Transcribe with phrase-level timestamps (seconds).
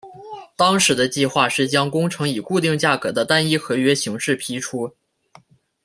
[0.55, 4.95] 当时的计划是将工程以固定价格的单一合约形式批出。